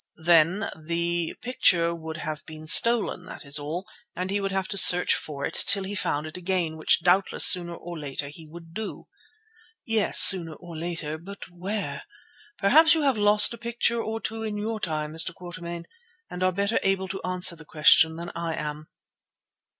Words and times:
"Then 0.25 0.67
the 0.75 1.35
picture 1.43 1.93
would 1.93 2.17
have 2.17 2.43
been 2.47 2.65
stolen, 2.65 3.25
that 3.27 3.45
is 3.45 3.59
all, 3.59 3.85
and 4.15 4.31
he 4.31 4.41
would 4.41 4.51
have 4.51 4.67
to 4.69 4.75
search 4.79 5.13
for 5.13 5.45
it 5.45 5.53
till 5.53 5.83
he 5.83 5.93
found 5.93 6.25
it 6.25 6.35
again, 6.37 6.75
which 6.75 7.01
doubtless 7.03 7.45
sooner 7.45 7.75
or 7.75 7.99
later 7.99 8.27
he 8.29 8.47
would 8.47 8.73
do." 8.73 9.05
"Yes, 9.85 10.17
sooner 10.19 10.53
or 10.55 10.75
later. 10.75 11.19
But 11.19 11.51
where? 11.51 12.01
Perhaps 12.57 12.95
you 12.95 13.03
have 13.03 13.19
lost 13.19 13.53
a 13.53 13.59
picture 13.59 14.01
or 14.01 14.19
two 14.19 14.41
in 14.41 14.57
your 14.57 14.79
time, 14.79 15.13
Mr. 15.13 15.35
Quatermain, 15.35 15.85
and 16.31 16.41
are 16.41 16.51
better 16.51 16.79
able 16.81 17.07
to 17.09 17.21
answer 17.21 17.55
the 17.55 17.63
question 17.63 18.15
than 18.15 18.31
I 18.33 18.55
am." 18.55 18.87